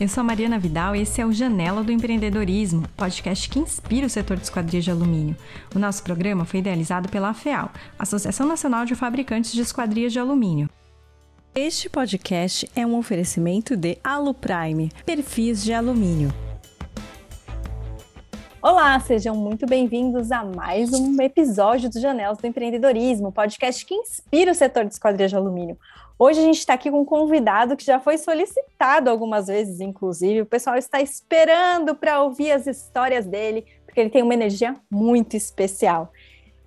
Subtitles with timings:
[0.00, 4.06] Eu sou a Mariana Vidal e esse é o Janela do Empreendedorismo, podcast que inspira
[4.06, 5.36] o setor de esquadrias de alumínio.
[5.74, 10.70] O nosso programa foi idealizado pela AFEAL, Associação Nacional de Fabricantes de Esquadrias de Alumínio.
[11.52, 16.32] Este podcast é um oferecimento de Aluprime, perfis de alumínio.
[18.62, 24.52] Olá, sejam muito bem-vindos a mais um episódio do Janelas do Empreendedorismo, podcast que inspira
[24.52, 25.76] o setor de esquadrias de alumínio.
[26.20, 30.40] Hoje a gente está aqui com um convidado que já foi solicitado algumas vezes, inclusive.
[30.40, 35.36] O pessoal está esperando para ouvir as histórias dele, porque ele tem uma energia muito
[35.36, 36.12] especial.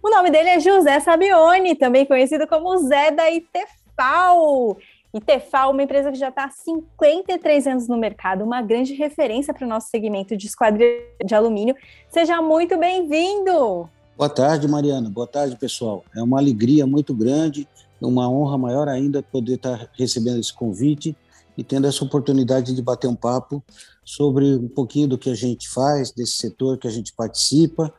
[0.02, 4.78] O nome dele é José Sabione, também conhecido como Zé da Itefal.
[5.14, 9.66] Itefal, uma empresa que já está há 53 anos no mercado, uma grande referência para
[9.66, 11.76] o nosso segmento de esquadrilha de alumínio.
[12.10, 13.90] Seja muito bem-vindo!
[14.18, 15.10] Boa tarde, Mariana.
[15.10, 16.06] Boa tarde, pessoal.
[16.16, 17.68] É uma alegria muito grande
[18.02, 21.16] uma honra maior ainda poder estar recebendo esse convite
[21.58, 23.64] e tendo essa oportunidade de bater um papo
[24.04, 27.94] sobre um pouquinho do que a gente faz, desse setor que a gente participa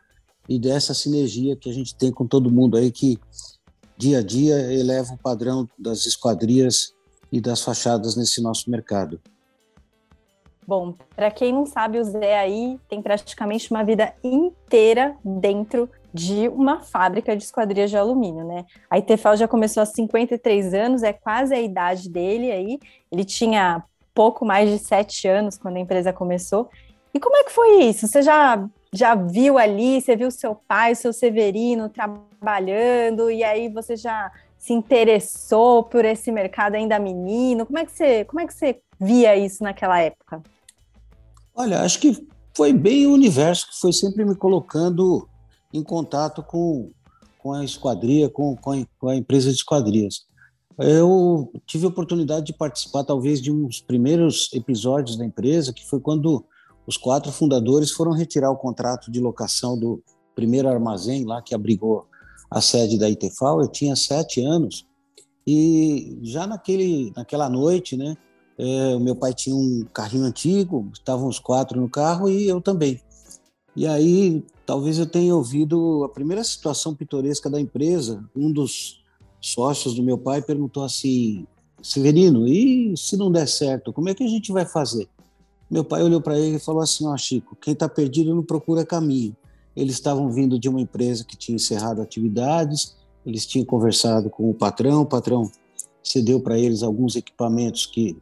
[0.48, 3.18] e dessa sinergia que a gente tem com todo mundo aí que
[3.96, 6.92] dia a dia eleva o padrão das esquadrias
[7.30, 9.20] e das fachadas nesse nosso mercado.
[10.66, 16.48] Bom, para quem não sabe, o Zé aí tem praticamente uma vida inteira dentro de
[16.48, 18.66] uma fábrica de esquadrias de alumínio, né?
[18.90, 22.78] A Itefal já começou há 53 anos, é quase a idade dele aí.
[23.10, 23.82] Ele tinha
[24.14, 26.68] pouco mais de sete anos quando a empresa começou.
[27.14, 28.06] E como é que foi isso?
[28.06, 33.96] Você já, já viu ali, você viu seu pai, seu Severino trabalhando, e aí você
[33.96, 37.66] já se interessou por esse mercado ainda menino?
[37.66, 40.42] Como é que você, como é que você via isso naquela época?
[41.54, 45.28] Olha, acho que foi bem o universo que foi sempre me colocando
[45.72, 46.90] em contato com,
[47.38, 50.26] com a esquadria, com, com a, com, a, empresa de esquadrias.
[50.78, 56.00] Eu tive a oportunidade de participar, talvez, de uns primeiros episódios da empresa, que foi
[56.00, 56.44] quando
[56.86, 60.02] os quatro fundadores foram retirar o contrato de locação do
[60.34, 62.06] primeiro armazém lá que abrigou
[62.50, 63.60] a sede da Itefal.
[63.60, 64.86] Eu tinha sete anos
[65.46, 68.16] e já naquele, naquela noite, né,
[68.58, 72.60] é, o meu pai tinha um carrinho antigo, estavam os quatro no carro e eu
[72.60, 73.00] também.
[73.74, 78.24] E aí, talvez eu tenha ouvido a primeira situação pitoresca da empresa.
[78.34, 79.02] Um dos
[79.40, 81.46] sócios do meu pai perguntou assim:
[81.82, 85.08] Severino, e se não der certo, como é que a gente vai fazer?
[85.70, 88.42] Meu pai olhou para ele e falou assim: Ó, oh, Chico, quem está perdido não
[88.42, 89.36] procura caminho.
[89.74, 92.94] Eles estavam vindo de uma empresa que tinha encerrado atividades,
[93.24, 95.50] eles tinham conversado com o patrão, o patrão
[96.02, 98.16] cedeu para eles alguns equipamentos que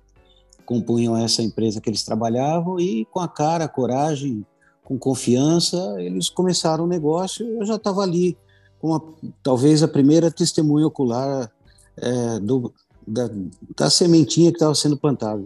[0.64, 4.46] compunham essa empresa que eles trabalhavam e com a cara, a coragem,
[4.90, 7.46] com confiança, eles começaram o negócio.
[7.46, 8.36] Eu já estava ali
[8.80, 9.00] com a,
[9.40, 11.48] talvez a primeira testemunha ocular
[11.96, 12.74] é, do,
[13.06, 13.30] da,
[13.76, 15.44] da sementinha que estava sendo plantada.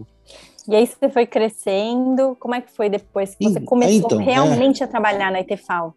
[0.66, 4.82] E aí você foi crescendo, como é que foi depois que você começou então, realmente
[4.82, 5.94] é, a trabalhar na Etefal?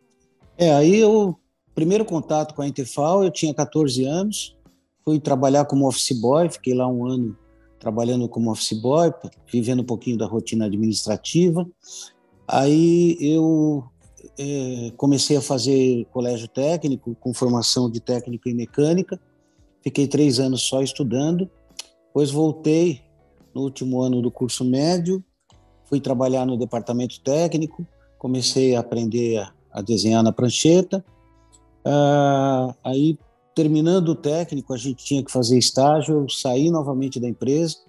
[0.57, 1.33] É, aí eu,
[1.73, 4.57] primeiro contato com a Etefal, eu tinha 14 anos,
[5.05, 7.37] fui trabalhar como office boy, fiquei lá um ano
[7.79, 9.13] trabalhando como office boy,
[9.49, 11.65] vivendo um pouquinho da rotina administrativa,
[12.47, 13.83] Aí eu
[14.39, 19.19] é, comecei a fazer colégio técnico, com formação de técnico em mecânica.
[19.83, 21.49] Fiquei três anos só estudando.
[22.07, 23.01] Depois voltei
[23.53, 25.23] no último ano do curso médio,
[25.85, 27.85] fui trabalhar no departamento técnico,
[28.17, 31.03] comecei a aprender a, a desenhar na prancheta.
[31.83, 33.17] Ah, aí,
[33.53, 36.21] terminando o técnico, a gente tinha que fazer estágio.
[36.21, 37.86] Eu saí novamente da empresa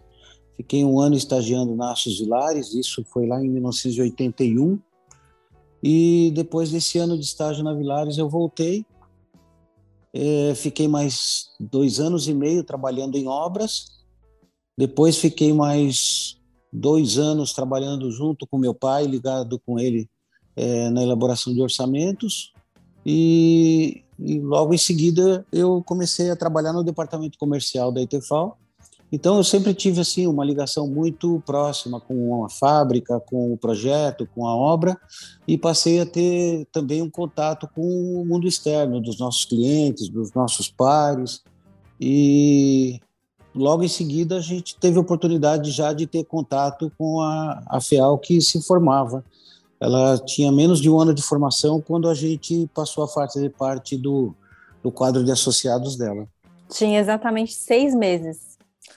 [0.58, 4.76] Fiquei um ano estagiando na Aços Vilares, isso foi lá em 1981.
[5.80, 8.84] E depois desse ano de estágio na Vilares, eu voltei.
[10.12, 14.02] É, fiquei mais dois anos e meio trabalhando em obras.
[14.76, 16.36] Depois fiquei mais
[16.72, 20.10] dois anos trabalhando junto com meu pai, ligado com ele
[20.56, 22.52] é, na elaboração de orçamentos.
[23.06, 28.58] E, e, logo em seguida eu comecei a trabalhar no departamento comercial da Itefal
[29.10, 34.28] então eu sempre tive assim uma ligação muito próxima com a fábrica, com o projeto,
[34.34, 34.98] com a obra
[35.46, 40.32] e passei a ter também um contato com o mundo externo dos nossos clientes, dos
[40.34, 41.42] nossos pares
[42.00, 43.00] e
[43.54, 47.80] logo em seguida a gente teve a oportunidade já de ter contato com a, a
[47.80, 49.24] FEAL que se formava.
[49.80, 53.96] Ela tinha menos de um ano de formação quando a gente passou a fazer parte
[53.96, 54.34] do,
[54.82, 56.26] do quadro de associados dela.
[56.68, 58.47] Tinha exatamente seis meses.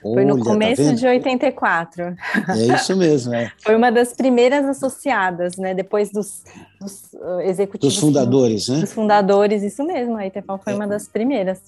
[0.02, 2.16] Foi no Olha, tá começo tá de 84.
[2.50, 3.52] É isso mesmo, é.
[3.62, 5.74] Foi uma das primeiras associadas, né?
[5.74, 6.44] Depois dos,
[6.80, 7.94] dos uh, executivos.
[7.94, 8.80] Dos fundadores, né?
[8.80, 10.18] Dos fundadores, isso mesmo.
[10.18, 10.76] A Itefal foi é.
[10.76, 11.62] uma das primeiras.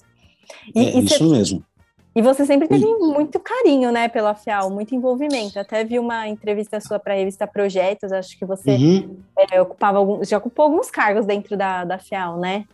[0.74, 1.64] E, é, e isso cê, mesmo.
[2.16, 5.58] E você sempre teve muito carinho, né, pela FIAL, muito envolvimento.
[5.58, 9.16] Até vi uma entrevista sua para a revista Projetos, acho que você uhum.
[9.50, 12.66] é, ocupava algum, já ocupou alguns cargos dentro da, da FIAL, né?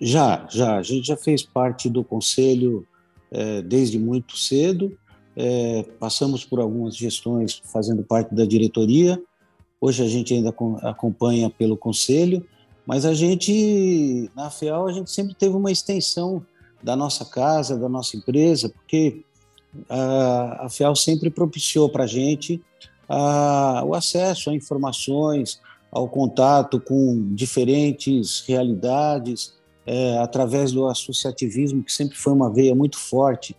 [0.00, 0.76] Já, já.
[0.76, 2.84] A gente já fez parte do conselho
[3.30, 4.96] é, desde muito cedo.
[5.36, 9.20] É, passamos por algumas gestões fazendo parte da diretoria.
[9.80, 12.46] Hoje a gente ainda acompanha pelo conselho,
[12.84, 16.44] mas a gente, na FIAL, a gente sempre teve uma extensão
[16.82, 19.22] da nossa casa, da nossa empresa, porque
[19.88, 22.60] a, a FIAL sempre propiciou para a gente
[23.86, 25.60] o acesso a informações,
[25.90, 29.54] ao contato com diferentes realidades,
[29.92, 33.56] é, através do associativismo, que sempre foi uma veia muito forte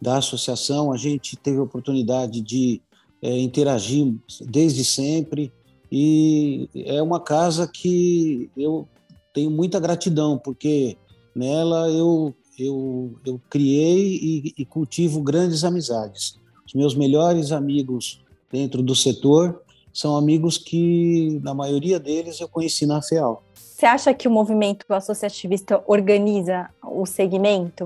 [0.00, 0.90] da associação.
[0.90, 2.80] A gente teve a oportunidade de
[3.20, 5.52] é, interagir desde sempre
[5.92, 8.88] e é uma casa que eu
[9.34, 10.96] tenho muita gratidão, porque
[11.34, 16.38] nela eu eu, eu criei e, e cultivo grandes amizades.
[16.66, 19.60] Os meus melhores amigos dentro do setor
[19.92, 23.42] são amigos que, na maioria deles, eu conheci na FEAL.
[23.76, 27.84] Você acha que o movimento associativista organiza o segmento?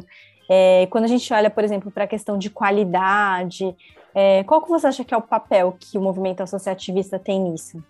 [0.49, 3.75] É, quando a gente olha, por exemplo, para a questão de qualidade,
[4.15, 7.83] é, qual que você acha que é o papel que o movimento associativista tem nisso?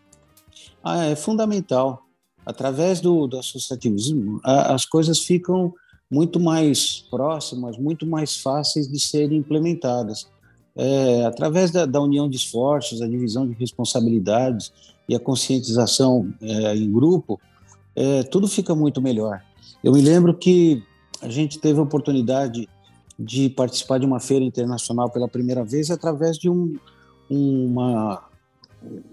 [0.82, 2.06] Ah, é fundamental.
[2.46, 5.74] Através do, do associativismo, a, as coisas ficam
[6.10, 10.26] muito mais próximas, muito mais fáceis de serem implementadas.
[10.74, 14.72] É, através da, da, união de esforços, a divisão de responsabilidades
[15.06, 17.38] e a conscientização é, em grupo,
[17.94, 19.42] é, tudo fica muito melhor.
[19.82, 20.82] Eu me lembro que
[21.20, 22.68] a gente teve a oportunidade
[23.18, 26.74] de participar de uma feira internacional pela primeira vez através de um,
[27.28, 28.22] uma,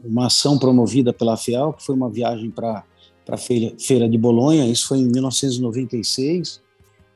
[0.03, 2.83] uma ação promovida pela FIAL, que foi uma viagem para
[3.29, 6.61] a feira, feira de Bolonha, isso foi em 1996,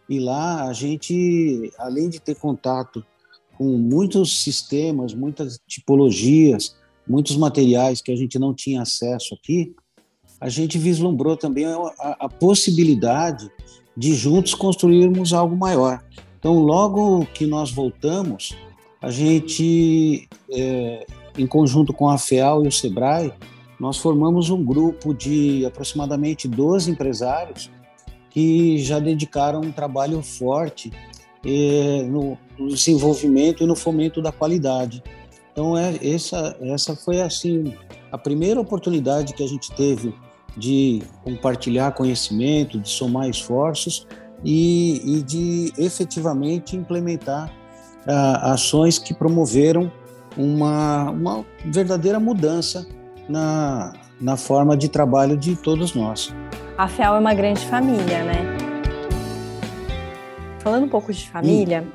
[0.10, 3.06] e lá a gente, além de ter contato
[3.58, 6.76] com muitos sistemas, muitas tipologias,
[7.08, 9.74] muitos materiais que a gente não tinha acesso aqui,
[10.42, 13.48] a gente vislumbrou também a, a, possibilidade
[13.96, 16.04] de juntos construirmos algo maior.
[16.40, 18.58] Então, logo que nós voltamos,
[19.00, 21.06] a gente, é,
[21.38, 23.32] em conjunto com a FEAL e o SEBRAE,
[23.80, 27.70] nós formamos um grupo de aproximadamente 12 empresários
[28.32, 30.92] que já dedicaram um trabalho forte
[31.46, 35.04] eh, no, no, desenvolvimento e no fomento da qualidade.
[35.52, 37.74] Então é essa essa foi assim
[38.12, 40.14] a primeira oportunidade que a gente teve
[40.58, 44.08] de compartilhar conhecimento, de somar esforços
[44.44, 47.52] e, e de efetivamente implementar
[48.08, 49.92] ah, ações que promoveram
[50.38, 52.88] uma, uma verdadeira mudança
[53.28, 56.34] na, na forma de trabalho de todos nós.
[56.78, 58.58] A FEAL é uma grande família, né?
[60.60, 61.88] Falando um pouco de família,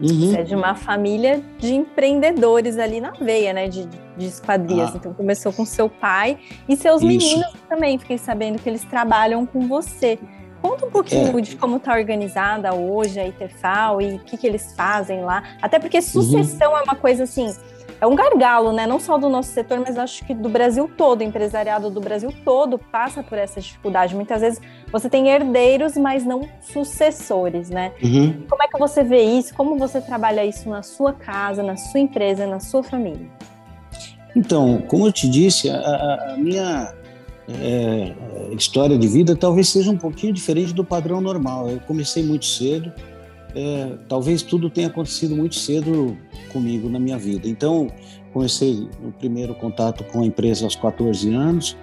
[0.00, 0.34] uhum.
[0.34, 3.68] é de uma família de empreendedores ali na veia, né?
[3.68, 3.86] De,
[4.16, 4.90] de esquadrias.
[4.92, 4.96] Ah.
[4.96, 7.06] Então começou com seu pai e seus Isso.
[7.06, 7.98] meninos também.
[7.98, 10.18] Fiquei sabendo que eles trabalham com você.
[10.60, 11.40] Conta um pouquinho é.
[11.40, 15.42] de como está organizada hoje a ITFAL e o que, que eles fazem lá.
[15.62, 16.78] Até porque sucessão uhum.
[16.78, 17.54] é uma coisa assim
[18.00, 18.86] é um gargalo, né?
[18.86, 22.32] Não só do nosso setor, mas acho que do Brasil todo, o empresariado do Brasil
[22.44, 24.14] todo passa por essa dificuldade.
[24.14, 24.60] Muitas vezes
[24.92, 27.92] você tem herdeiros, mas não sucessores, né?
[28.02, 28.44] Uhum.
[28.48, 29.54] Como é que você vê isso?
[29.54, 33.28] Como você trabalha isso na sua casa, na sua empresa, na sua família?
[34.36, 36.94] Então, como eu te disse, a, a minha
[37.48, 38.14] é,
[38.54, 41.68] história de vida talvez seja um pouquinho diferente do padrão normal.
[41.68, 42.92] Eu comecei muito cedo,
[43.54, 46.16] é, talvez tudo tenha acontecido muito cedo
[46.52, 47.48] comigo na minha vida.
[47.48, 47.88] Então,
[48.32, 51.76] comecei o primeiro contato com a empresa aos 14 anos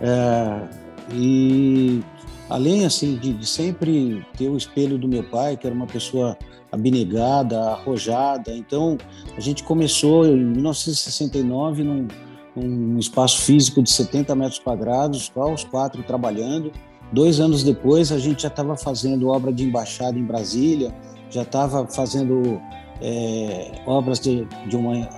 [0.00, 0.68] é,
[1.12, 2.02] e
[2.48, 6.36] além assim de, de, sempre ter o espelho do meu pai, que era uma pessoa
[6.70, 8.54] abnegada, arrojada.
[8.54, 8.98] Então,
[9.36, 12.08] a gente começou em 1969 num,
[12.56, 16.72] num espaço físico de 70 metros quadrados, os quatro trabalhando.
[17.12, 20.92] Dois anos depois, a gente já estava fazendo obra de embaixada em Brasília,
[21.30, 22.60] já estava fazendo
[23.00, 25.08] é, obras de, de, uma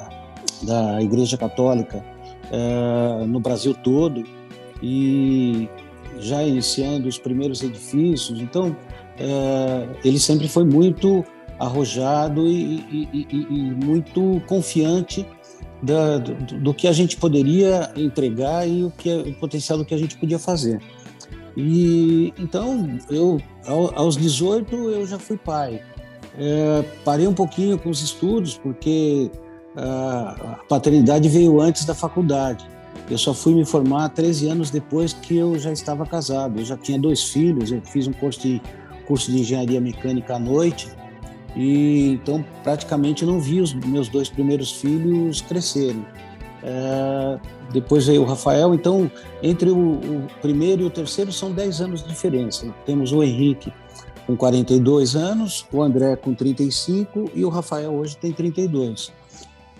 [0.62, 2.04] da Igreja Católica
[2.50, 4.24] é, no Brasil todo
[4.82, 5.68] e
[6.18, 8.40] já iniciando os primeiros edifícios.
[8.40, 8.76] Então,
[9.18, 11.24] é, ele sempre foi muito
[11.58, 15.26] arrojado e, e, e, e muito confiante
[15.82, 19.94] da, do, do, que a gente poderia entregar e o, que, o potencial do que
[19.94, 20.80] a gente podia fazer.
[21.56, 23.40] E então, eu
[23.94, 25.80] aos 18 eu já fui pai.
[26.38, 29.30] É, parei um pouquinho com os estudos porque
[29.74, 32.66] a paternidade veio antes da faculdade.
[33.10, 36.58] Eu só fui me formar 13 anos depois que eu já estava casado.
[36.60, 38.60] Eu já tinha dois filhos, eu fiz um curso de,
[39.06, 40.88] curso de engenharia mecânica à noite
[41.54, 46.04] e então praticamente não vi os meus dois primeiros filhos crescerem.
[46.62, 47.38] É,
[47.72, 49.10] depois veio o Rafael, então
[49.42, 52.72] entre o, o, primeiro e o terceiro são 10 anos de diferença.
[52.84, 53.72] Temos o Henrique
[54.26, 59.12] com 42 anos, o André com 35 e o Rafael hoje tem 32.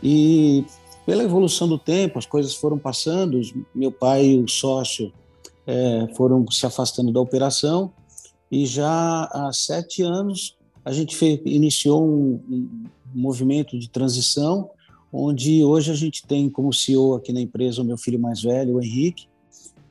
[0.03, 0.65] E
[1.05, 3.41] pela evolução do tempo, as coisas foram passando,
[3.75, 5.13] meu pai e o sócio
[5.67, 7.93] é, foram se afastando da operação
[8.51, 14.71] e já há sete anos a gente fez, iniciou um, um movimento de transição
[15.17, 18.77] onde hoje a gente tem como CEO aqui na empresa o meu filho mais velho,
[18.77, 19.29] o Henrique,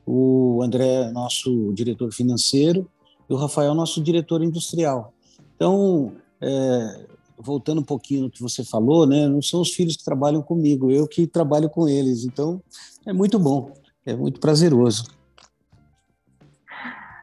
[0.05, 2.87] o André, nosso diretor financeiro,
[3.29, 5.13] e o Rafael, nosso diretor industrial.
[5.55, 7.05] Então, é,
[7.37, 10.91] voltando um pouquinho no que você falou, né, não são os filhos que trabalham comigo,
[10.91, 12.23] eu que trabalho com eles.
[12.23, 12.61] Então,
[13.05, 13.71] é muito bom,
[14.05, 15.05] é muito prazeroso.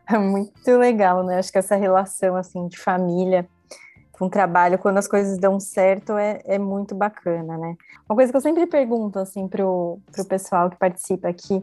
[0.09, 1.39] É muito legal, né?
[1.39, 3.49] Acho que essa relação assim de família
[4.23, 7.77] com trabalho, quando as coisas dão certo, é, é muito bacana, né?
[8.09, 11.61] Uma coisa que eu sempre pergunto, assim, pro, pro pessoal que participa aqui,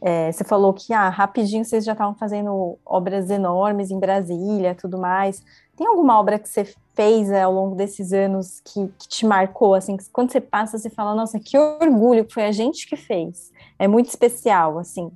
[0.00, 4.98] é, você falou que, ah, rapidinho vocês já estavam fazendo obras enormes em Brasília, tudo
[4.98, 5.42] mais.
[5.76, 9.74] Tem alguma obra que você fez é, ao longo desses anos que, que, te marcou,
[9.74, 13.50] assim, que quando você passa, você fala, nossa, que orgulho, foi a gente que fez.
[13.80, 15.10] É muito especial, assim.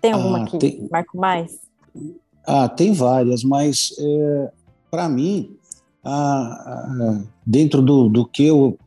[0.00, 0.88] Tem alguma ah, que tem...
[0.90, 1.60] marcou mais?
[2.46, 4.52] Ah, tem várias, mas é,
[4.90, 5.58] para mim,
[7.46, 8.78] dentro do, do que eu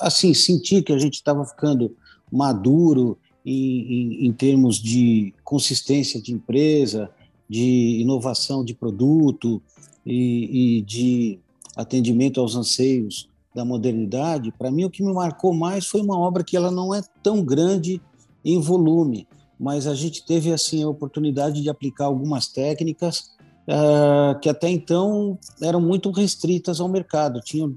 [0.00, 1.94] assim senti que a gente estava ficando
[2.30, 7.10] maduro em, em, em, termos de consistência de empresa,
[7.48, 9.60] de inovação de produto
[10.06, 11.38] e, e de
[11.76, 14.52] atendimento aos anseios da modernidade.
[14.52, 17.44] Para mim, o que me marcou mais foi uma obra que ela não é tão
[17.44, 18.00] grande
[18.44, 19.26] em volume,
[19.58, 23.32] mas a gente teve assim a oportunidade de aplicar algumas técnicas
[23.70, 27.40] uh, que até então eram muito restritas ao mercado.
[27.40, 27.76] Tinham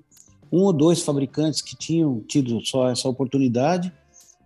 [0.52, 3.94] um ou dois fabricantes que tinham tido só essa oportunidade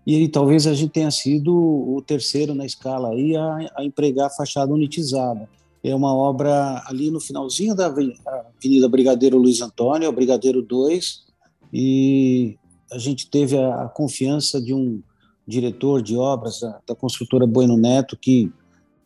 [0.06, 4.74] e talvez a gente tenha sido o terceiro na escala aí a, a empregar fachada
[4.74, 5.50] unitizada.
[5.84, 11.26] É uma obra ali no finalzinho da Avenida Brigadeiro Luiz Antônio, Brigadeiro 2,
[11.74, 12.58] e
[12.92, 15.02] a gente teve a, a confiança de um
[15.46, 18.52] diretor de obras da, da construtora Bueno Neto que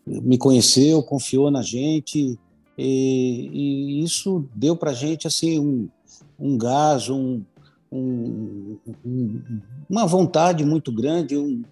[0.05, 2.37] me conheceu, confiou na gente
[2.77, 5.89] e, e isso deu para gente assim um,
[6.39, 7.41] um gás, um,
[7.91, 8.77] um,
[9.89, 11.63] uma vontade muito grande, um,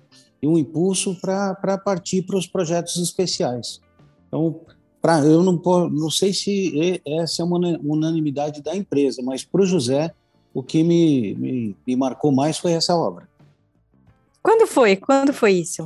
[0.43, 3.81] um impulso para partir para os projetos especiais.
[4.27, 4.59] Então,
[5.01, 5.59] pra, eu não,
[5.89, 10.13] não sei se essa é uma unanimidade da empresa, mas para o José,
[10.53, 13.27] o que me, me, me marcou mais foi essa obra.
[14.41, 14.95] Quando foi?
[14.95, 15.85] Quando foi isso?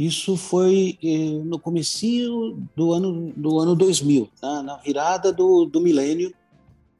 [0.00, 4.62] Isso foi eh, no comecinho do ano, do ano 2000, tá?
[4.62, 6.32] na virada do, do milênio.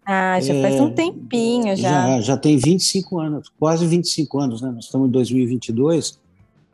[0.05, 2.17] Ah, já é, faz um tempinho já.
[2.17, 2.21] já.
[2.21, 4.71] Já tem 25 anos, quase 25 anos, né?
[4.71, 6.21] Nós estamos em 2022,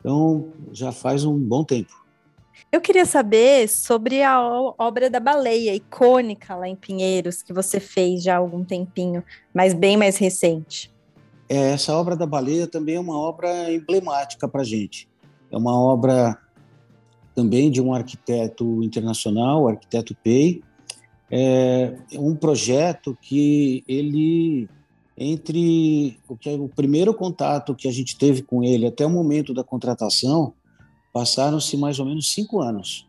[0.01, 1.93] então já faz um bom tempo.
[2.73, 4.41] Eu queria saber sobre a
[4.77, 9.73] obra da baleia, icônica lá em Pinheiros, que você fez já há algum tempinho, mas
[9.73, 10.93] bem mais recente.
[11.47, 15.06] É, essa obra da baleia também é uma obra emblemática para a gente.
[15.51, 16.37] É uma obra
[17.35, 20.63] também de um arquiteto internacional, o arquiteto Pei.
[21.29, 24.69] É um projeto que ele
[25.17, 29.09] entre o que é o primeiro contato que a gente teve com ele até o
[29.09, 30.53] momento da contratação
[31.11, 33.07] passaram-se mais ou menos cinco anos.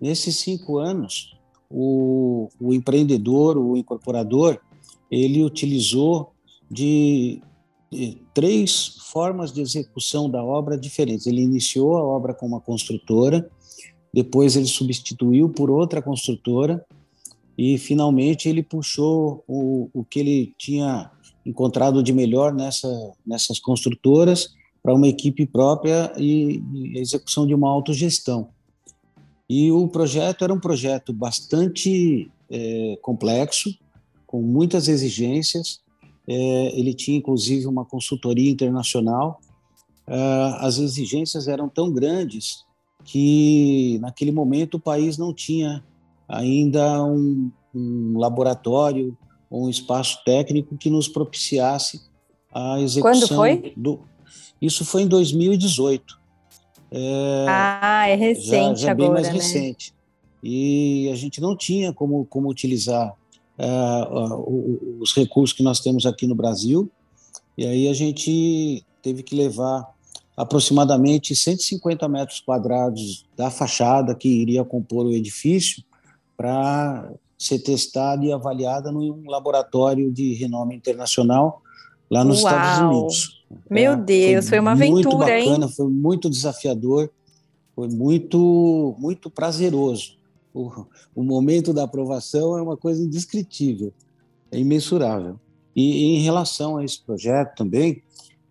[0.00, 1.36] Nesses cinco anos,
[1.70, 4.58] o, o empreendedor, o incorporador,
[5.10, 6.32] ele utilizou
[6.70, 7.42] de
[8.32, 11.26] três formas de execução da obra diferentes.
[11.26, 13.50] Ele iniciou a obra com uma construtora,
[14.12, 16.84] depois ele substituiu por outra construtora
[17.58, 21.10] e finalmente ele puxou o, o que ele tinha
[21.44, 22.88] encontrado de melhor nessa,
[23.26, 28.48] nessas construtoras para uma equipe própria e, e execução de uma autogestão.
[29.48, 33.76] E o projeto era um projeto bastante é, complexo,
[34.26, 35.79] com muitas exigências,
[36.32, 39.40] ele tinha inclusive uma consultoria internacional.
[40.06, 42.64] É, as exigências eram tão grandes
[43.04, 45.82] que naquele momento o país não tinha
[46.28, 49.16] ainda um, um laboratório
[49.50, 52.02] ou um espaço técnico que nos propiciasse
[52.52, 53.12] a execução.
[53.12, 53.72] Quando foi?
[53.76, 54.00] Do...
[54.60, 56.20] Isso foi em 2018.
[56.92, 59.32] É, ah, é recente já, já agora, bem mais né?
[59.34, 59.94] recente.
[60.42, 63.14] E a gente não tinha como, como utilizar
[63.60, 66.90] uh, os recursos que nós temos aqui no Brasil.
[67.56, 69.86] E aí a gente teve que levar
[70.36, 75.84] aproximadamente 150 metros quadrados da fachada que iria compor o edifício
[76.36, 81.62] para ser testada e avaliada num laboratório de renome internacional
[82.10, 82.52] lá nos Uau.
[82.52, 83.44] Estados Unidos.
[83.68, 85.72] Meu é, Deus, foi, foi uma aventura, muito bacana, hein?
[85.76, 87.10] Foi muito desafiador,
[87.74, 90.19] foi muito, muito prazeroso.
[90.52, 93.92] O, o momento da aprovação é uma coisa indescritível,
[94.50, 95.38] é imensurável.
[95.74, 98.02] E, em relação a esse projeto também,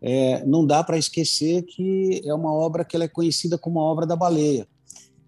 [0.02, 3.84] é, não dá para esquecer que é uma obra que ela é conhecida como a
[3.84, 4.68] obra da baleia.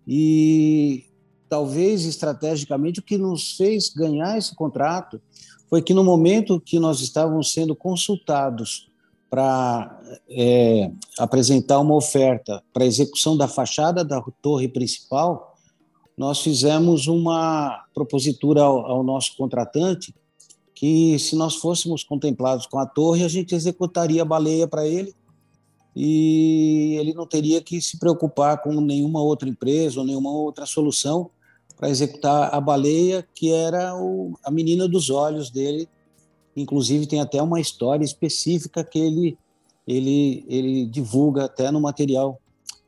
[0.07, 1.05] E
[1.49, 5.21] talvez estrategicamente o que nos fez ganhar esse contrato
[5.69, 8.89] foi que no momento que nós estávamos sendo consultados
[9.29, 15.50] para é, apresentar uma oferta para execução da fachada da torre principal,
[16.17, 20.13] nós fizemos uma propositura ao, ao nosso contratante
[20.73, 25.13] que se nós fôssemos contemplados com a torre, a gente executaria a baleia para ele
[25.95, 31.29] e ele não teria que se preocupar com nenhuma outra empresa ou nenhuma outra solução
[31.77, 35.87] para executar a baleia, que era o, a menina dos olhos dele.
[36.55, 39.37] Inclusive, tem até uma história específica que ele,
[39.87, 42.39] ele, ele divulga até no material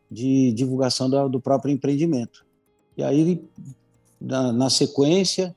[0.10, 2.46] de divulgação do, do próprio empreendimento.
[2.98, 3.44] E aí,
[4.20, 5.56] na, na sequência,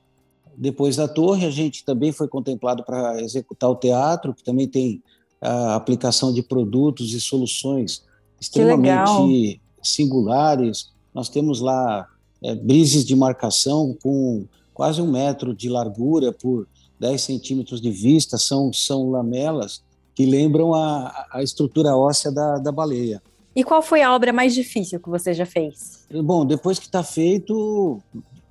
[0.55, 5.01] depois da torre, a gente também foi contemplado para executar o teatro, que também tem
[5.39, 8.03] a aplicação de produtos e soluções
[8.41, 10.89] extremamente singulares.
[11.13, 12.07] Nós temos lá
[12.41, 16.67] é, brises de marcação com quase um metro de largura por
[16.99, 19.83] 10 centímetros de vista, são, são lamelas
[20.15, 23.21] que lembram a, a estrutura óssea da, da baleia.
[23.55, 25.96] E qual foi a obra mais difícil que você já fez?
[26.09, 28.01] Bom, depois que está feito,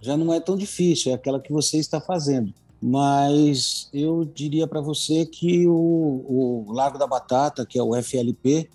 [0.00, 2.52] já não é tão difícil, é aquela que você está fazendo.
[2.80, 8.68] Mas eu diria para você que o, o Lago da Batata, que é o FLP,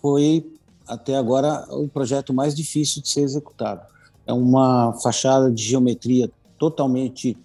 [0.00, 0.50] foi
[0.86, 3.82] até agora o projeto mais difícil de ser executado.
[4.26, 7.36] É uma fachada de geometria totalmente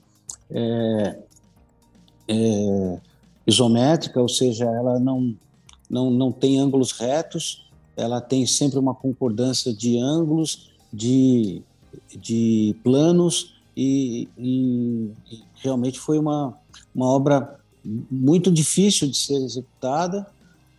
[0.49, 1.19] é,
[2.27, 2.99] é,
[3.45, 5.35] isométrica, ou seja, ela não,
[5.89, 7.68] não, não tem ângulos retos,
[7.99, 11.61] ela tem sempre uma concordância de ângulos, de
[12.15, 16.53] de planos e, e, e realmente foi uma,
[16.93, 17.59] uma obra
[18.09, 20.27] muito difícil de ser executada,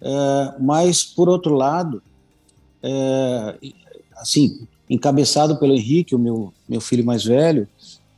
[0.01, 2.03] é, mas por outro lado,
[2.83, 3.59] é,
[4.17, 7.67] assim, encabeçado pelo Henrique, o meu, meu filho mais velho,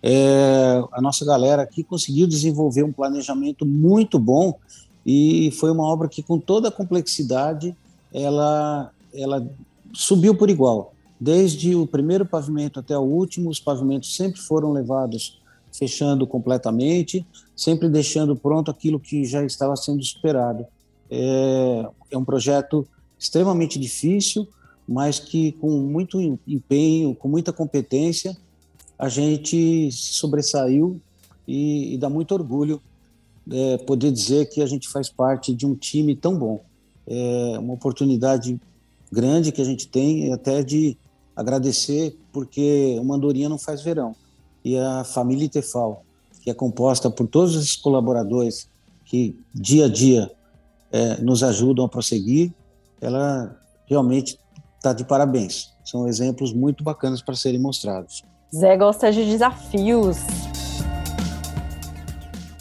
[0.02, 4.58] é, a nossa galera aqui conseguiu desenvolver um planejamento muito bom
[5.06, 7.76] e foi uma obra que, com toda a complexidade,
[8.12, 9.46] ela, ela
[9.92, 10.94] subiu por igual.
[11.20, 15.40] Desde o primeiro pavimento até o último, os pavimentos sempre foram levados
[15.72, 20.66] fechando completamente, sempre deixando pronto aquilo que já estava sendo esperado.
[21.10, 22.86] É, é um projeto
[23.18, 24.46] extremamente difícil,
[24.86, 28.36] mas que com muito empenho, com muita competência,
[28.98, 31.00] a gente sobressaiu
[31.46, 32.80] e, e dá muito orgulho
[33.50, 36.64] é, poder dizer que a gente faz parte de um time tão bom.
[37.06, 38.60] É uma oportunidade
[39.10, 40.96] grande que a gente tem até de
[41.36, 44.14] agradecer porque o Mandorinha não faz verão.
[44.64, 46.04] E a família Itefal,
[46.40, 48.68] que é composta por todos esses colaboradores
[49.04, 50.30] que dia a dia
[50.90, 52.52] é, nos ajudam a prosseguir,
[53.00, 54.38] ela realmente
[54.76, 55.72] está de parabéns.
[55.84, 58.22] São exemplos muito bacanas para serem mostrados.
[58.54, 60.18] Zé gosta de desafios.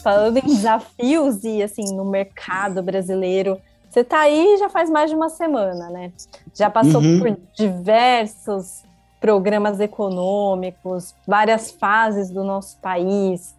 [0.02, 3.60] Falando em desafios e assim no mercado brasileiro,
[3.92, 6.12] você está aí já faz mais de uma semana, né?
[6.54, 7.18] Já passou uhum.
[7.18, 8.82] por diversos
[9.20, 13.54] programas econômicos, várias fases do nosso país.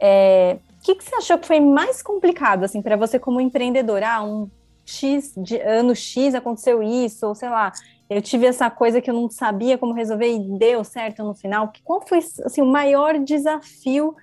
[0.00, 4.02] É, o que, que, você achou que foi mais complicado, assim, para você como empreendedor?
[4.02, 4.50] Ah, um
[4.84, 7.72] X de ano X aconteceu isso, ou sei lá,
[8.10, 11.72] eu tive essa coisa que eu não sabia como resolver e deu certo no final.
[11.84, 14.16] Qual foi assim, o maior desafio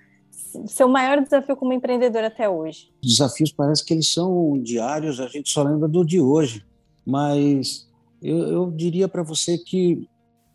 [0.66, 2.92] seu maior desafio como empreendedor até hoje?
[3.02, 6.64] Desafios parece que eles são diários, a gente só lembra do de hoje.
[7.06, 7.88] Mas
[8.22, 10.08] eu, eu diria para você que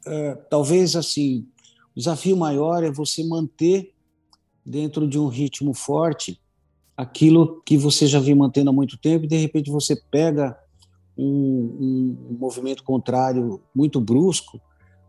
[0.05, 1.47] é, talvez assim
[1.95, 3.93] o desafio maior é você manter
[4.65, 6.39] dentro de um ritmo forte
[6.97, 10.57] aquilo que você já vem mantendo há muito tempo e de repente você pega
[11.17, 14.59] um, um movimento contrário muito brusco,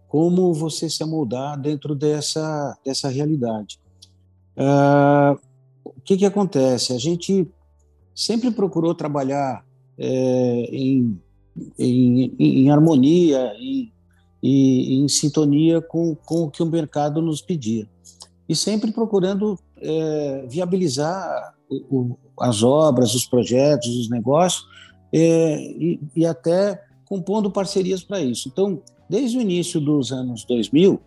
[0.08, 3.80] como você se amoldar dentro dessa, dessa realidade.
[4.56, 5.38] Uh,
[5.84, 6.92] o que, que acontece?
[6.92, 7.48] A gente
[8.14, 9.64] sempre procurou trabalhar
[9.98, 11.20] é, em,
[11.78, 13.92] em, em, harmonia, em,
[14.42, 17.86] em, em sintonia com, com o que o mercado nos pedia.
[18.48, 21.54] E sempre procurando é, viabilizar
[21.90, 24.66] o, as obras, os projetos, os negócios,
[25.12, 28.48] é, e, e até compondo parcerias para isso.
[28.48, 31.00] Então, desde o início dos anos 2000,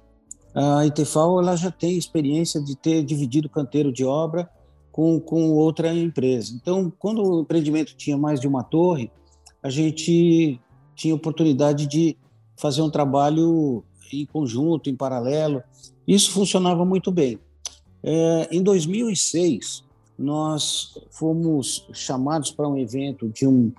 [0.54, 4.50] a Itefal ela já tem experiência de ter dividido canteiro de obra
[4.92, 6.54] com, com outra empresa.
[6.56, 9.12] Então, quando o empreendimento tinha mais de uma torre,
[9.62, 10.60] a gente
[10.96, 12.18] tinha oportunidade de
[12.58, 15.64] fazer um trabalho em conjunto, em paralelo.
[16.08, 17.40] Isso funcionava muito bem.
[18.04, 19.84] É, em 2006,
[20.18, 23.72] nós fomos chamados para um evento de um,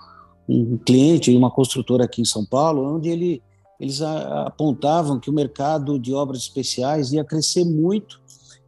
[0.49, 3.43] um cliente, uma construtora aqui em São Paulo, onde ele,
[3.81, 8.21] eles apontavam que o mercado de obras especiais ia crescer muito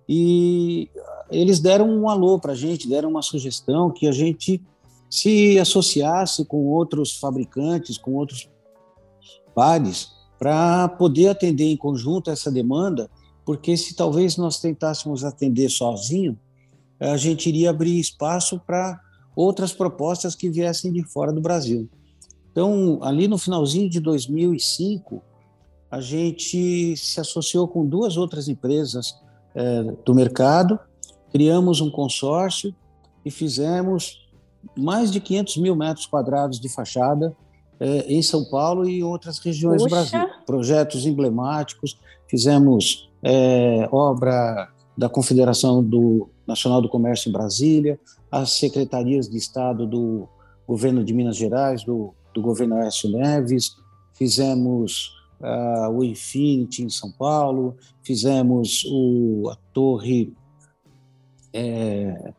[0.08, 0.88] e
[1.30, 4.62] eles deram um alô para a gente, deram uma sugestão que a gente
[5.10, 8.48] se associasse com outros fabricantes, com outros
[9.54, 13.10] pares, para poder atender em conjunto essa demanda,
[13.44, 16.38] porque se talvez nós tentássemos atender sozinho,
[16.98, 18.98] a gente iria abrir espaço para
[19.36, 21.88] outras propostas que viessem de fora do Brasil.
[22.52, 25.22] Então, ali no finalzinho de 2005,
[25.90, 29.14] a gente se associou com duas outras empresas
[29.54, 30.78] é, do mercado,
[31.30, 32.74] criamos um consórcio
[33.24, 34.30] e fizemos
[34.76, 37.34] mais de 500 mil metros quadrados de fachada
[37.80, 39.88] é, em São Paulo e em outras regiões Puxa.
[39.88, 40.34] do Brasil.
[40.46, 47.98] Projetos emblemáticos, fizemos é, obra da Confederação do Nacional do Comércio em Brasília,
[48.30, 50.28] as secretarias de Estado do
[50.66, 53.76] governo de Minas Gerais, do, do governo Aécio Neves,
[54.14, 60.32] fizemos uh, o Infinity em São Paulo, fizemos o, a torre
[61.52, 62.32] é,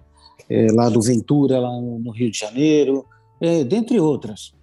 [0.49, 3.05] é, lá do Ventura, lá no Rio de Janeiro,
[3.39, 4.53] é, dentre outras.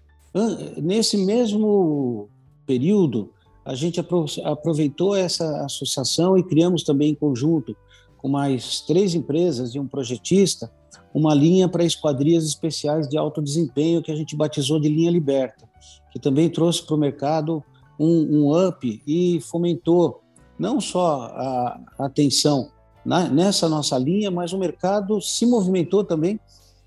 [0.76, 2.28] Nesse mesmo
[2.66, 3.32] período,
[3.64, 4.00] a gente
[4.44, 7.76] aproveitou essa associação e criamos também em conjunto
[8.16, 10.70] com mais três empresas e um projetista
[11.12, 15.68] uma linha para esquadrias especiais de alto desempenho que a gente batizou de linha Liberta,
[16.12, 17.62] que também trouxe para o mercado
[17.98, 20.22] um, um, up e fomentou
[20.58, 22.70] não só a, atenção
[23.04, 26.38] na, nessa nossa linha, mas o mercado se movimentou também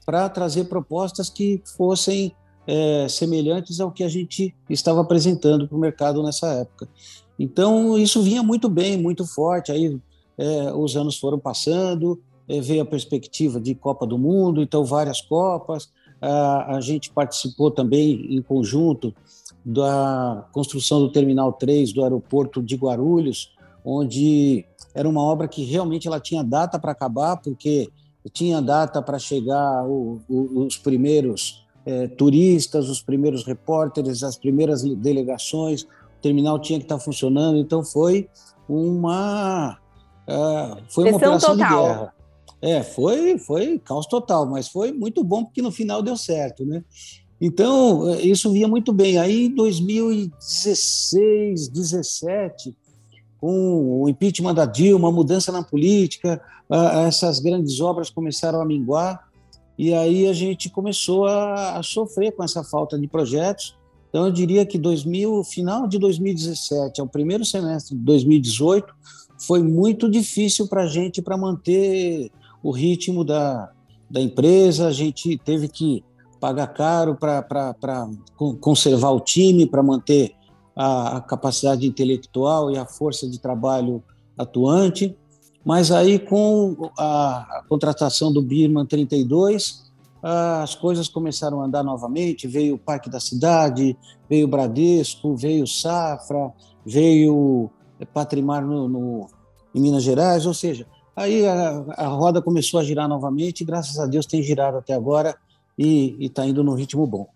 [0.06, 2.36] para trazer propostas que fossem
[2.68, 6.88] é, semelhantes ao que a gente estava apresentando para o mercado nessa época.
[7.38, 9.72] Então, isso vinha muito bem, muito forte.
[9.72, 10.00] Aí
[10.38, 15.92] é, os anos foram passando, veio a perspectiva de Copa do Mundo, então várias Copas.
[16.22, 19.14] A, gente participou também em conjunto
[19.66, 23.54] da construção do Terminal 3 do aeroporto de Guarulhos,
[23.84, 27.90] onde era uma obra que realmente ela tinha data para acabar, porque
[28.32, 34.84] tinha data para chegar o, o, os primeiros é, turistas, os primeiros repórteres, as primeiras
[34.84, 38.30] delegações, o terminal tinha que estar funcionando, então foi
[38.68, 39.78] uma
[40.28, 41.58] uh, foi uma operação total.
[41.58, 42.14] de guerra.
[42.64, 46.82] É, foi, foi caos total, mas foi muito bom porque no final deu certo, né?
[47.42, 49.18] Então, é, isso vinha muito bem.
[49.18, 52.74] Aí, em 2016, 17,
[53.38, 56.42] com o impeachment da Dilma, a mudança na política,
[57.06, 59.28] essas grandes obras começaram a minguar,
[59.78, 63.76] e aí a gente começou a, a sofrer com essa falta de projetos.
[64.08, 68.96] Então, eu diria que 2000, final de 2017 ao primeiro semestre de 2018
[69.46, 72.32] foi muito difícil para a gente para manter
[72.64, 73.70] o ritmo da,
[74.10, 74.88] da empresa.
[74.88, 76.04] A gente teve que
[76.40, 78.08] pagar caro para
[78.60, 80.34] conservar o time, para manter
[80.76, 84.04] a, a capacidade intelectual e a força de trabalho
[84.38, 85.16] atuante.
[85.66, 89.84] Mas aí, com a, a contratação do Birman 32,
[90.22, 92.48] as coisas começaram a andar novamente.
[92.48, 93.98] Veio o Parque da Cidade,
[94.30, 96.52] veio o Bradesco, veio o Safra,
[96.86, 97.70] veio
[98.14, 99.28] Patrimar no, no,
[99.74, 100.46] em Minas Gerais.
[100.46, 104.78] Ou seja, aí a, a roda começou a girar novamente graças a Deus, tem girado
[104.78, 105.36] até agora
[105.78, 107.28] e está indo num ritmo bom.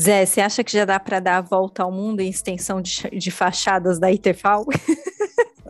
[0.00, 3.08] Zé, você acha que já dá para dar a volta ao mundo em extensão de,
[3.10, 4.64] de fachadas da Iterfal?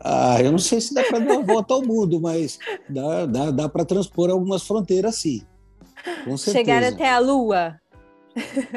[0.06, 3.50] Ah, eu não sei se dá para dar a volta ao mundo, mas dá, dá,
[3.50, 5.42] dá para transpor algumas fronteiras, sim.
[6.26, 6.52] Com certeza.
[6.52, 7.80] Chegar até a Lua.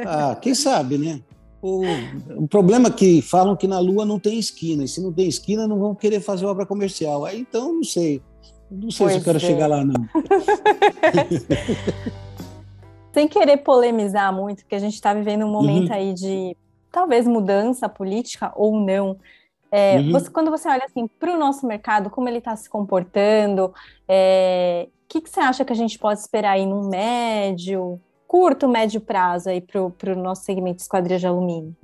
[0.05, 1.21] Ah, quem sabe, né?
[1.61, 1.81] O,
[2.35, 5.27] o problema é que falam que na Lua não tem esquina, e se não tem
[5.27, 7.25] esquina, não vão querer fazer obra comercial.
[7.25, 8.21] Aí então, não sei.
[8.69, 9.39] Não sei pois se eu quero é.
[9.39, 9.93] chegar lá, não.
[13.17, 15.95] sem querer polemizar muito, porque a gente está vivendo um momento uhum.
[15.95, 16.55] aí de
[16.91, 19.17] talvez mudança política ou não.
[19.71, 20.11] É, uhum.
[20.11, 23.73] você, quando você olha assim para o nosso mercado, como ele está se comportando, o
[24.07, 28.99] é, que, que você acha que a gente pode esperar aí num médio, curto, médio
[28.99, 31.75] prazo aí para o nosso segmento de esquadria de alumínio?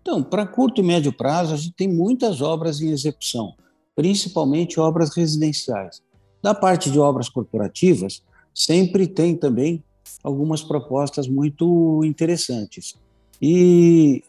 [0.00, 3.54] Então, para curto e médio prazo, a gente tem muitas obras em execução,
[3.94, 6.00] principalmente obras residenciais.
[6.40, 8.22] Da parte de obras corporativas,
[8.54, 9.82] sempre tem também
[10.22, 12.94] algumas propostas muito interessantes.
[13.42, 14.22] E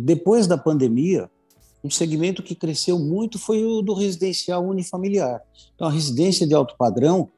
[0.00, 1.28] depois da pandemia,
[1.82, 5.40] um segmento que cresceu muito foi o do residencial unifamiliar.
[5.74, 7.28] Então, a residência de alto padrão,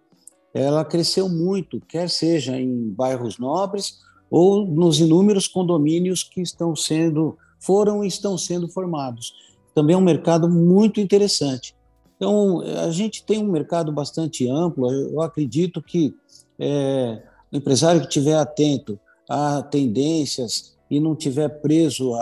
[0.53, 3.99] ela cresceu muito, quer seja em bairros nobres
[4.31, 9.33] ou nos inúmeros condomínios que estão sendo, foram e estão sendo formados.
[9.75, 11.75] Também é um mercado muito interessante.
[12.17, 14.91] Então, a gente tem um mercado bastante amplo.
[14.91, 16.15] Eu acredito que
[16.59, 22.13] é, o empresário que estiver atento a tendências e não tiver preso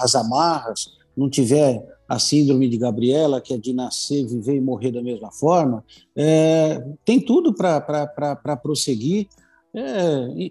[0.00, 4.92] às amarras, não tiver a síndrome de Gabriela, que é de nascer, viver e morrer
[4.92, 9.28] da mesma forma, é, tem tudo para prosseguir,
[9.74, 10.50] é,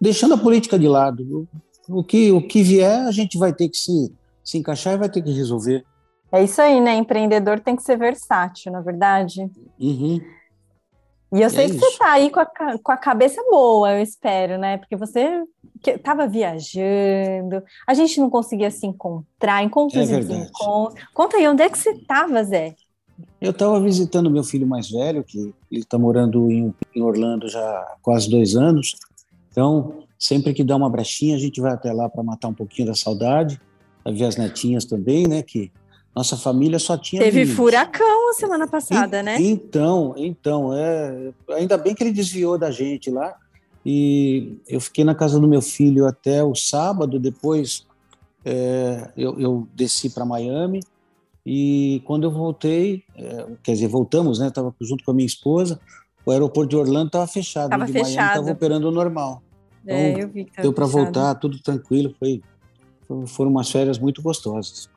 [0.00, 1.48] deixando a política de lado.
[1.88, 5.08] O que, o que vier, a gente vai ter que se, se encaixar e vai
[5.08, 5.84] ter que resolver.
[6.32, 6.94] É isso aí, né?
[6.94, 9.50] Empreendedor tem que ser versátil, na é verdade.
[9.78, 10.20] Uhum.
[11.32, 11.80] E eu sei é que isso.
[11.80, 12.46] você está aí com a,
[12.82, 14.78] com a cabeça boa, eu espero, né?
[14.78, 15.42] Porque você
[15.84, 21.04] estava viajando, a gente não conseguia se encontrar, encontros é e desencontros.
[21.12, 22.74] Conta aí, onde é que você estava, Zé?
[23.40, 27.60] Eu estava visitando meu filho mais velho, que ele está morando em, em, Orlando já
[27.60, 28.96] há quase dois anos.
[29.50, 32.88] Então, sempre que dá uma brechinha, a gente vai até lá para matar um pouquinho
[32.88, 33.60] da saudade.
[34.04, 35.42] Vai ver as netinhas também, né?
[35.42, 35.70] Que
[36.16, 37.20] nossa família só tinha.
[37.20, 39.36] Teve furacão a semana passada, e, né?
[39.38, 43.34] Então, então, é, ainda bem que ele desviou da gente lá.
[43.84, 47.20] E eu fiquei na casa do meu filho até o sábado.
[47.20, 47.86] Depois
[48.42, 50.80] é, eu, eu, desci para Miami.
[51.44, 54.48] E quando eu voltei, é, quer dizer, voltamos, né?
[54.48, 55.78] Estava junto com a minha esposa.
[56.24, 57.66] O aeroporto de Orlando estava fechado.
[57.66, 58.28] Estava fechado.
[58.30, 59.42] Estava operando normal.
[59.86, 62.12] É, então, é, eu vi que deu para voltar, tudo tranquilo.
[62.18, 62.42] Foi,
[63.26, 64.88] foram umas férias muito gostosas.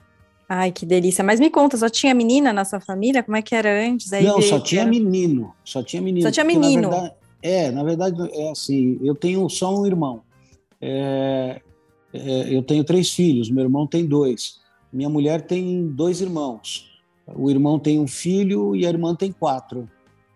[0.51, 1.23] Ai, que delícia.
[1.23, 3.21] Mas me conta, só tinha menina na sua família?
[3.21, 4.12] Como é que era antes?
[4.12, 4.89] Aí Não, só tinha era...
[4.89, 5.53] menino.
[5.63, 6.25] Só tinha menino.
[6.25, 6.89] Só tinha menino.
[6.89, 10.23] Na verdade, é, na verdade, é assim, eu tenho só um irmão.
[10.81, 11.62] É,
[12.12, 14.59] é, eu tenho três filhos, meu irmão tem dois.
[14.91, 16.89] Minha mulher tem dois irmãos.
[17.27, 19.88] O irmão tem um filho e a irmã tem quatro.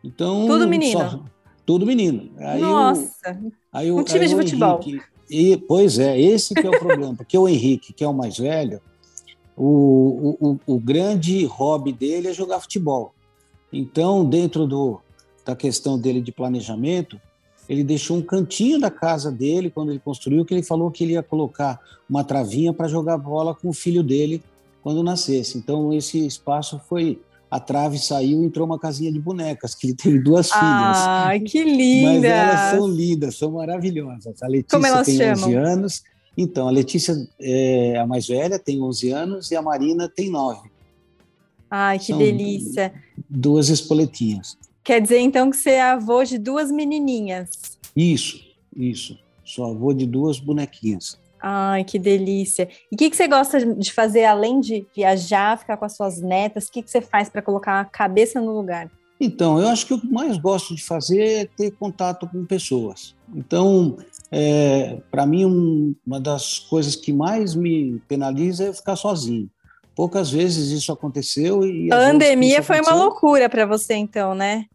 [0.04, 0.99] Então, tudo menino.
[0.99, 1.19] Só,
[1.65, 2.30] tudo menino.
[2.38, 3.32] Aí Nossa.
[3.32, 4.80] O, aí o, um time de futebol.
[4.86, 8.13] Henrique, e, pois é, esse que é o problema, porque o Henrique, que é o
[8.13, 8.80] mais velho,
[9.56, 13.13] o, o, o grande hobby dele é jogar futebol.
[13.72, 15.00] Então, dentro do,
[15.46, 17.20] da questão dele de planejamento,
[17.68, 21.13] ele deixou um cantinho da casa dele, quando ele construiu, que ele falou que ele
[21.13, 24.44] ia colocar uma travinha para jogar bola com o filho dele
[24.82, 25.58] quando nascesse.
[25.58, 27.20] Então, esse espaço foi.
[27.50, 30.63] A trave saiu e entrou uma casinha de bonecas, que ele teve duas filhas.
[30.66, 32.12] Ai, que linda!
[32.12, 34.42] Mas elas são lindas, são maravilhosas.
[34.42, 35.50] A Letícia Como elas tem chamam?
[35.50, 36.04] 11 anos
[36.38, 40.69] então, a Letícia é a mais velha, tem 11 anos, e a Marina tem 9.
[41.69, 42.93] Ai, que São delícia.
[43.30, 44.58] Duas espoletinhas.
[44.84, 47.80] Quer dizer, então, que você é avô de duas menininhas.
[47.96, 48.39] Isso,
[48.76, 49.17] isso.
[49.46, 51.17] Sou avô de duas bonequinhas.
[51.41, 52.69] Ai, que delícia.
[52.91, 56.22] E o que, que você gosta de fazer, além de viajar, ficar com as suas
[56.22, 56.67] netas?
[56.67, 58.89] O que, que você faz para colocar a cabeça no lugar?
[59.19, 63.15] Então, eu acho que o que mais gosto de fazer é ter contato com pessoas.
[63.34, 63.98] Então,
[64.36, 69.48] é, para mim, um, uma das coisas que mais me penaliza é ficar sozinho.
[69.96, 74.65] Poucas vezes isso aconteceu e a pandemia foi uma loucura para você, então, né?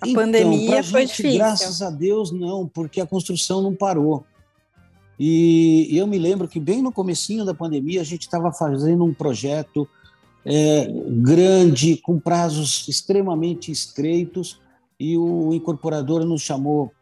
[0.00, 1.38] A então, pandemia foi gente, difícil.
[1.38, 4.24] Graças a Deus, não, porque a construção não parou.
[5.16, 9.14] E eu me lembro que bem no comecinho da pandemia a gente estava fazendo um
[9.14, 9.88] projeto
[10.44, 10.88] é,
[11.22, 14.60] grande, com prazos extremamente estreitos,
[14.98, 16.92] e o incorporador nos chamou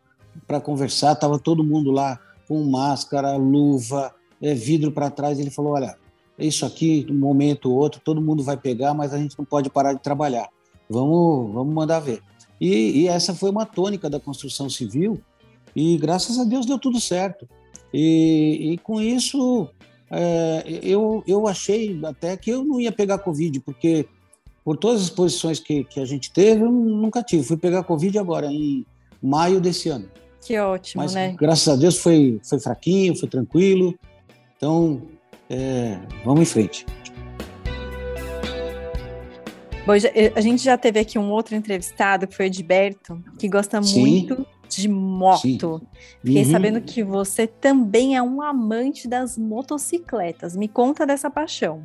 [0.46, 2.18] para conversar, estava todo mundo lá
[2.48, 5.38] com máscara, luva, é, vidro para trás.
[5.38, 5.96] Ele falou: Olha,
[6.38, 9.70] isso aqui, um momento ou outro, todo mundo vai pegar, mas a gente não pode
[9.70, 10.48] parar de trabalhar.
[10.88, 12.20] Vamos, vamos mandar ver.
[12.60, 15.20] E, e essa foi uma tônica da construção civil,
[15.74, 17.48] e graças a Deus deu tudo certo.
[17.92, 19.68] E, e com isso,
[20.10, 24.06] é, eu, eu achei até que eu não ia pegar Covid, porque
[24.64, 27.42] por todas as posições que, que a gente teve, eu nunca tive.
[27.42, 28.86] Fui pegar Covid agora, em
[29.22, 30.08] maio desse ano.
[30.42, 31.34] Que ótimo, Mas, né?
[31.38, 33.94] Graças a Deus foi, foi fraquinho, foi tranquilo.
[34.56, 35.02] Então,
[35.48, 36.84] é, vamos em frente.
[39.86, 43.82] Bom, a gente já teve aqui um outro entrevistado, que foi o Edberto, que gosta
[43.82, 44.00] Sim.
[44.00, 45.78] muito de moto.
[45.80, 45.86] Sim.
[46.24, 46.50] Fiquei uhum.
[46.50, 50.56] sabendo que você também é um amante das motocicletas.
[50.56, 51.84] Me conta dessa paixão.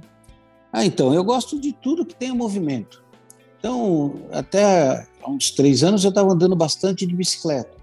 [0.71, 3.03] Ah, então, eu gosto de tudo que tem movimento.
[3.59, 7.76] Então, até há uns três anos eu estava andando bastante de bicicleta.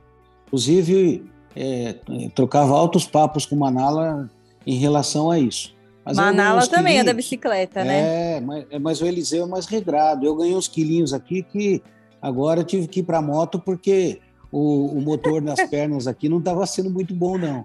[0.55, 1.25] Inclusive,
[1.57, 1.97] é,
[2.33, 4.31] trocava altos papos com Manala
[4.65, 5.75] em relação a isso.
[6.05, 8.37] Mas Manala também é da bicicleta, né?
[8.37, 10.25] É, mas, é, mas o Eliseu é mais regrado.
[10.25, 11.83] Eu ganhei uns quilinhos aqui que
[12.23, 14.21] agora eu tive que ir para a moto porque
[14.53, 17.65] o, o motor nas pernas aqui não estava sendo muito bom, não.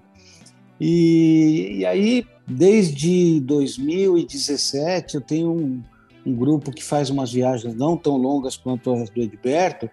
[0.81, 5.83] E, e aí, desde 2017, eu tenho um,
[6.25, 9.87] um, grupo que faz umas viagens não tão longas quanto as do Edberto,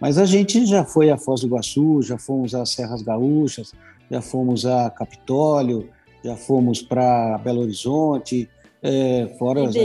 [0.00, 3.72] mas a gente já foi a Foz do Iguaçu, já fomos às Serras Gaúchas,
[4.10, 5.88] já fomos a Capitólio,
[6.24, 8.48] já fomos para Belo Horizonte,
[8.82, 9.76] é, fora as,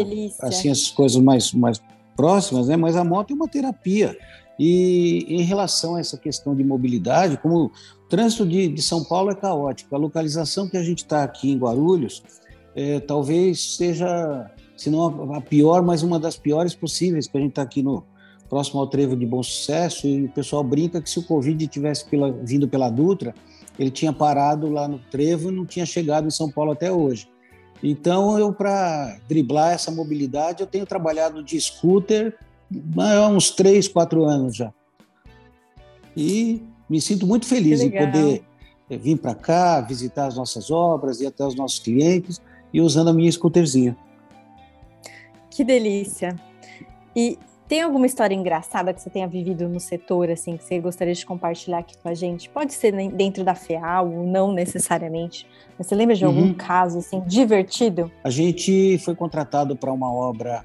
[0.41, 1.81] assim, essas coisas mais, mais
[2.15, 2.77] próximas, né?
[2.77, 4.17] mas a moto é uma terapia.
[4.57, 7.71] E em relação a essa questão de mobilidade, como o
[8.09, 11.57] trânsito de, de São Paulo é caótico, a localização que a gente está aqui em
[11.57, 12.23] Guarulhos
[12.75, 17.51] é, talvez seja, se não a pior, mas uma das piores possíveis, que a gente
[17.51, 18.03] está aqui no
[18.49, 22.05] próximo ao Trevo de Bom Sucesso, e o pessoal brinca que se o Covid tivesse
[22.05, 23.33] pela, vindo pela Dutra,
[23.77, 27.27] ele tinha parado lá no Trevo e não tinha chegado em São Paulo até hoje.
[27.83, 32.37] Então, eu, para driblar essa mobilidade, eu tenho trabalhado de scooter
[32.97, 34.73] há uns três, quatro anos já.
[36.15, 38.43] E me sinto muito feliz em poder
[38.89, 42.41] eh, vir para cá, visitar as nossas obras, ir até os nossos clientes
[42.73, 43.97] e usando a minha scooterzinha.
[45.49, 46.35] Que delícia!
[47.15, 51.13] E tem alguma história engraçada que você tenha vivido no setor, assim, que você gostaria
[51.13, 52.47] de compartilhar aqui com a gente?
[52.49, 55.47] Pode ser dentro da FEAL ou não necessariamente.
[55.77, 56.53] Mas você lembra de algum uhum.
[56.53, 58.11] caso, assim, divertido?
[58.23, 60.63] A gente foi contratado para uma obra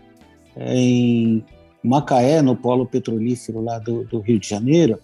[0.54, 1.44] é, em
[1.82, 4.98] Macaé, no polo petrolífero lá do, do, Rio de Janeiro.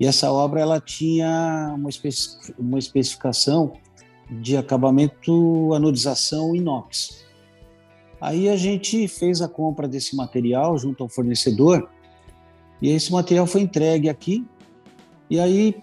[0.00, 1.90] E essa obra ela tinha uma,
[2.58, 3.74] uma especificação
[4.30, 7.25] de acabamento anodização inox.
[8.20, 11.88] Aí a gente fez a compra desse material junto ao fornecedor
[12.80, 14.44] e esse material foi entregue aqui.
[15.28, 15.74] E aí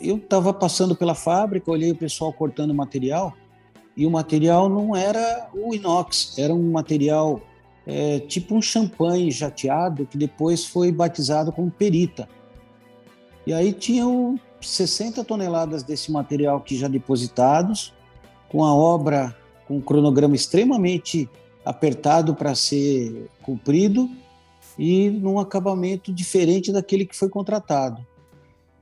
[0.00, 3.32] eu estava passando pela fábrica, olhei o pessoal cortando material
[3.96, 7.40] e o material não era o inox, era um material
[7.86, 12.28] é, tipo um champanhe jateado que depois foi batizado como perita.
[13.46, 17.94] E aí tinham 60 toneladas desse material aqui já depositados,
[18.50, 19.34] com a obra
[19.66, 21.28] com um cronograma extremamente
[21.64, 24.08] apertado para ser cumprido
[24.78, 28.06] e num acabamento diferente daquele que foi contratado.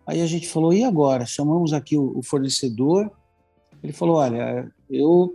[0.07, 1.27] Aí a gente falou, e agora?
[1.27, 3.11] Chamamos aqui o, fornecedor.
[3.83, 5.35] Ele falou, olha, eu,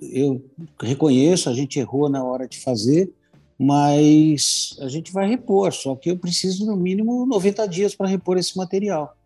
[0.00, 0.44] eu
[0.80, 3.12] reconheço, a gente errou na hora de fazer,
[3.58, 8.38] mas a gente vai repor, só que eu preciso no mínimo 90 dias para repor
[8.38, 9.16] esse material.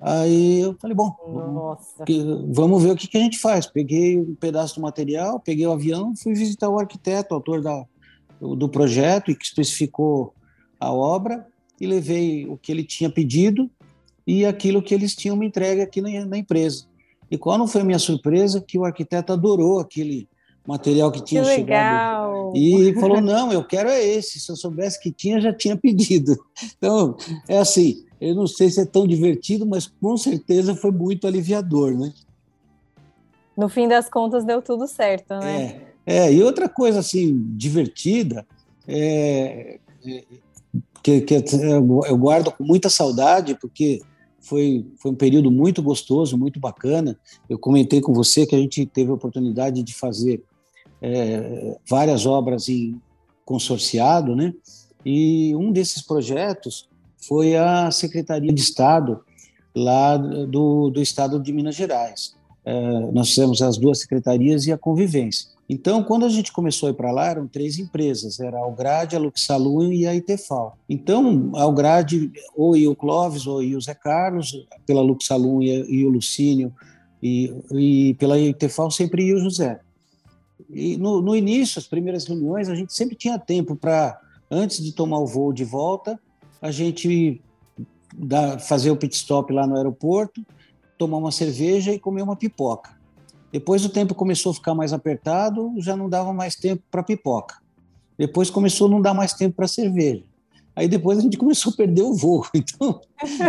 [0.00, 1.14] Aí eu falei, bom,
[2.48, 3.66] vamos ver o que, que a gente faz.
[3.66, 7.84] Peguei um pedaço do material, peguei o avião, fui visitar o arquiteto, autor da,
[8.40, 10.34] do projeto e que especificou
[10.78, 11.46] a obra
[11.80, 13.70] e levei o que ele tinha pedido
[14.26, 16.84] e aquilo que eles tinham me entregue aqui na, na empresa.
[17.30, 20.28] E qual não foi a minha surpresa que o arquiteto adorou aquele
[20.66, 22.52] material que tinha que chegado legal.
[22.54, 24.40] e falou não, eu quero é esse.
[24.40, 26.36] Se eu soubesse que tinha, já tinha pedido.
[26.76, 27.16] Então
[27.48, 31.96] é assim, eu não sei se é tão divertido, mas com certeza foi muito aliviador,
[31.96, 32.12] né?
[33.56, 35.82] No fim das contas, deu tudo certo, né?
[36.06, 38.46] É, é e outra coisa, assim, divertida,
[38.86, 40.24] é, é,
[41.02, 44.00] que, que eu guardo com muita saudade, porque
[44.40, 47.18] foi, foi um período muito gostoso, muito bacana.
[47.48, 50.42] Eu comentei com você que a gente teve a oportunidade de fazer
[51.00, 53.00] é, várias obras em
[53.44, 54.52] consorciado, né?
[55.04, 56.88] E um desses projetos
[57.26, 59.20] foi a Secretaria de Estado
[59.74, 62.34] lá do, do Estado de Minas Gerais.
[62.64, 65.48] É, nós fizemos as duas secretarias e a convivência.
[65.68, 69.16] Então, quando a gente começou a ir para lá, eram três empresas, era a Algrade,
[69.16, 70.78] a Luxalun e a Itefal.
[70.88, 76.08] Então, a Algrade, ou o Clóvis, ou o Zé Carlos, pela Luxalun e, e o
[76.08, 76.72] Lucínio,
[77.22, 79.80] e, e pela Itefal sempre ia o José.
[80.70, 84.18] E no, no início, as primeiras reuniões, a gente sempre tinha tempo para,
[84.50, 86.18] antes de tomar o voo de volta,
[86.60, 87.40] a gente
[88.16, 90.44] dá, fazer o pit stop lá no aeroporto,
[90.98, 92.96] tomar uma cerveja e comer uma pipoca.
[93.52, 97.56] Depois o tempo começou a ficar mais apertado, já não dava mais tempo para pipoca.
[98.18, 100.24] Depois começou a não dar mais tempo para cerveja.
[100.74, 102.44] Aí depois a gente começou a perder o voo.
[102.54, 103.00] Então,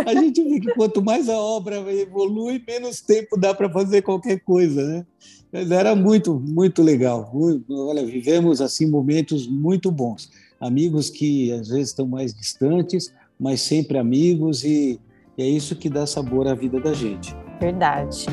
[0.06, 4.40] a gente vê que quanto mais a obra evolui, menos tempo dá para fazer qualquer
[4.40, 5.06] coisa, né?
[5.52, 7.30] Mas era muito, muito legal.
[7.68, 10.30] Olha, vivemos assim momentos muito bons
[10.60, 15.00] amigos que às vezes estão mais distantes, mas sempre amigos, e,
[15.36, 17.34] e é isso que dá sabor à vida da gente.
[17.60, 18.26] Verdade.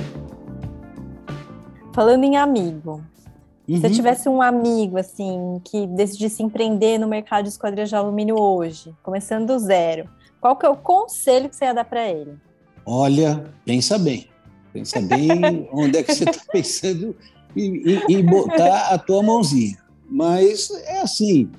[1.94, 3.04] Falando em amigo,
[3.68, 3.76] uhum.
[3.76, 8.38] se você tivesse um amigo assim que decidisse empreender no mercado de esquadrias de alumínio
[8.38, 10.10] hoje, começando do zero,
[10.42, 12.36] qual que é o conselho que você ia dar para ele?
[12.86, 14.28] Olha, pensa bem.
[14.74, 17.16] Pensa bem onde é que você está pensando
[17.56, 19.78] em, em, em botar a tua mãozinha.
[20.08, 21.50] Mas é assim,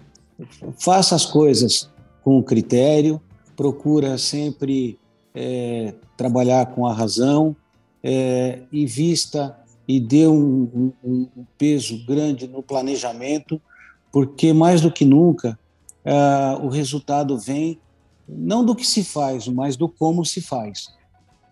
[0.78, 1.91] faça as coisas
[2.22, 3.20] com critério,
[3.57, 4.99] procura sempre
[5.34, 7.55] é, trabalhar com a razão,
[8.03, 9.57] é, invista
[9.87, 13.61] e dê um, um, um, peso grande no planejamento,
[14.12, 15.59] porque mais do que nunca
[16.05, 17.78] uh, o resultado vem
[18.28, 20.89] não do que se faz, mas do como se faz.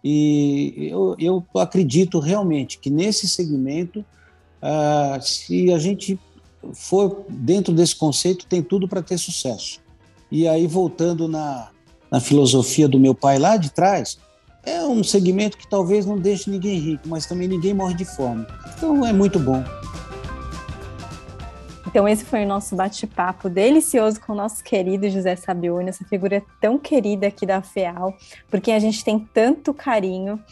[0.02, 6.18] E eu, eu acredito realmente que nesse segmento, uh, se a gente
[6.72, 9.80] for dentro desse conceito, tem tudo para ter sucesso.
[10.30, 11.68] E aí, voltando na,
[12.10, 14.18] na filosofia do meu pai lá de trás,
[14.64, 18.46] é um segmento que talvez não deixe ninguém rico, mas também ninguém morre de fome.
[18.76, 19.62] Então é muito bom.
[21.86, 26.42] Então, esse foi o nosso bate-papo delicioso com o nosso querido José Sabione, essa figura
[26.60, 28.16] tão querida aqui da FEAL,
[28.50, 30.42] por quem a gente tem tanto carinho.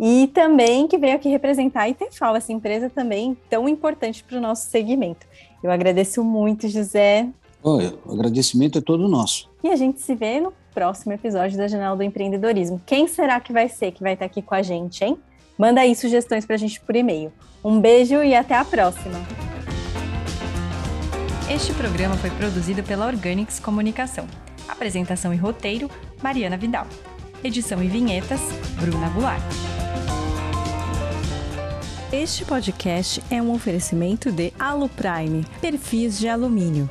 [0.00, 4.40] E também que veio aqui representar a ITFAL, essa empresa também tão importante para o
[4.40, 5.26] nosso segmento.
[5.62, 7.28] Eu agradeço muito, José.
[7.62, 9.50] Oi, o agradecimento é todo nosso.
[9.62, 12.80] E a gente se vê no próximo episódio da Janela do Empreendedorismo.
[12.86, 15.18] Quem será que vai ser que vai estar aqui com a gente, hein?
[15.58, 17.30] Manda aí sugestões para a gente por e-mail.
[17.62, 19.18] Um beijo e até a próxima!
[21.54, 24.26] Este programa foi produzido pela Organics Comunicação.
[24.66, 25.90] Apresentação e roteiro,
[26.22, 26.86] Mariana Vidal.
[27.44, 28.40] Edição e vinhetas,
[28.80, 29.79] Bruna Goulart.
[32.12, 36.90] Este podcast é um oferecimento de Aluprime, perfis de alumínio